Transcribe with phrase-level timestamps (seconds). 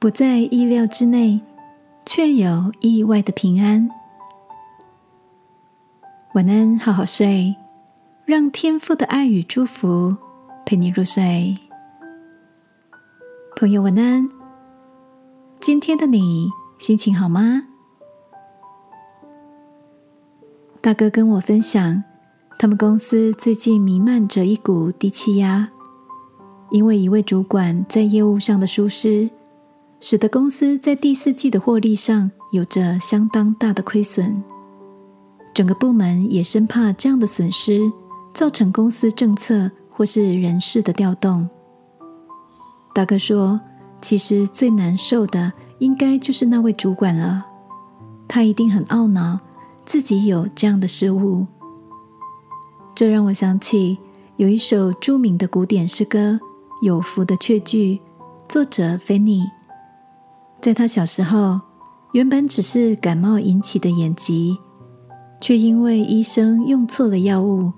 [0.00, 1.38] 不在意料之内，
[2.06, 3.86] 却有意外的平安。
[6.32, 7.54] 晚安，好好睡，
[8.24, 10.16] 让天父的爱与祝福
[10.64, 11.54] 陪你入睡。
[13.56, 14.26] 朋友，晚安。
[15.60, 16.48] 今天的你
[16.78, 17.64] 心情好吗？
[20.80, 22.02] 大哥跟我分享，
[22.58, 25.68] 他们公司最近弥漫着一股低气压。
[26.70, 29.28] 因为一位主管在业务上的疏失，
[30.00, 34.42] 使得公司在第四季的获利上有着相当大的亏损。
[35.52, 37.92] 整个部门也生怕这样的损失
[38.32, 41.48] 造成公司政策或是人事的调动。
[42.94, 43.60] 大哥说
[44.00, 47.44] ：“其实最难受的应该就是那位主管了，
[48.26, 49.38] 他一定很懊恼
[49.84, 51.46] 自己有这样的失误。”
[52.96, 53.98] 这让我想起
[54.36, 56.40] 有一首著名的古典诗歌。
[56.82, 58.00] 有福的雀句，
[58.48, 59.44] 作者菲尼，
[60.60, 61.58] 在他小时候，
[62.12, 64.58] 原本只是感冒引起的眼疾，
[65.40, 67.72] 却因为医生用错了药物，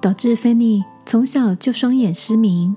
[0.00, 2.74] 导致菲尼从小就双眼失明。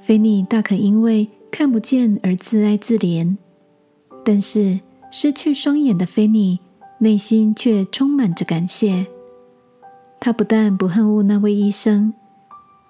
[0.00, 3.36] 菲尼大可因为看不见而自哀自怜，
[4.24, 4.78] 但是
[5.10, 6.60] 失去双眼的菲尼
[6.98, 9.06] 内心却充满着感谢。
[10.20, 12.14] 他不但不恨恶那位医生，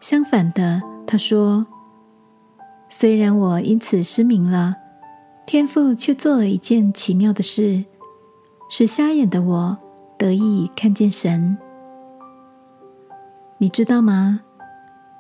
[0.01, 0.83] 相反的。
[1.07, 1.67] 他说
[2.91, 4.77] ：“虽然我因此失明了，
[5.53, 7.85] 天父却做了一件奇妙的事，
[8.69, 9.77] 使瞎眼的我
[10.17, 11.59] 得以看见神。
[13.59, 14.43] 你知道吗？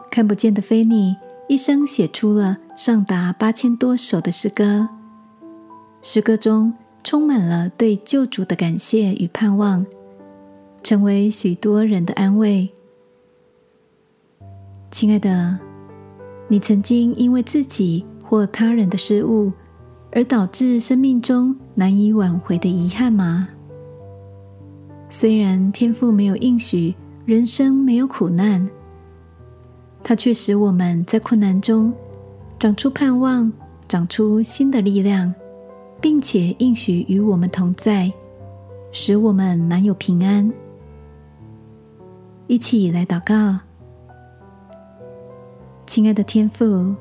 [0.08, 1.16] 看不见的菲尼
[1.48, 4.88] 一生写出了上达八千多首的诗歌，
[6.00, 9.84] 诗歌中充满了对救主的感谢与盼望，
[10.80, 12.70] 成为许多人的安慰。
[14.92, 15.58] 亲爱的。”
[16.46, 19.52] 你曾经因为自己或他人的失误，
[20.12, 23.48] 而导致生命中难以挽回的遗憾吗？
[25.08, 26.94] 虽然天父没有应许
[27.24, 28.68] 人生没有苦难，
[30.02, 31.92] 他却使我们在困难中
[32.58, 33.52] 长出盼望，
[33.88, 35.32] 长出新的力量，
[36.00, 38.12] 并且应许与我们同在，
[38.92, 40.52] 使我们满有平安。
[42.48, 43.58] 一起来祷告。
[45.86, 46.94] 亲爱的天父，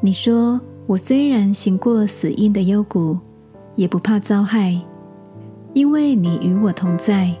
[0.00, 3.18] 你说我虽然行过死荫的幽谷，
[3.74, 4.80] 也不怕遭害，
[5.72, 7.34] 因为你与我同在。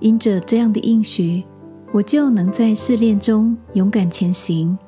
[0.00, 1.44] 因着这样的应许，
[1.92, 4.78] 我就能在试炼中勇敢前行。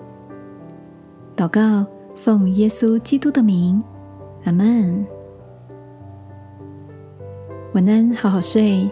[1.36, 1.84] 祷告，
[2.16, 3.82] 奉耶稣基督的名，
[4.44, 5.04] 阿门。
[7.74, 8.90] 晚安，好好睡。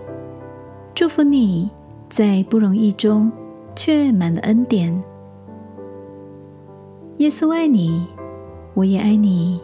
[0.95, 1.71] 祝福你
[2.09, 3.31] 在不容易中。
[3.79, 4.93] 却满了恩典。
[7.19, 8.07] 耶稣爱你，
[8.75, 9.61] 我也爱你。